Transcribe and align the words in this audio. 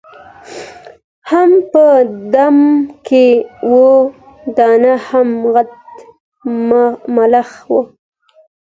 هم 1.31 1.51
په 1.71 1.85
دام 2.33 2.57
کي 3.07 3.25
وه 3.71 3.95
دانه 4.57 4.93
هم 5.07 5.29
غټ 5.53 5.69
ملخ 7.17 7.51
و 7.71 7.73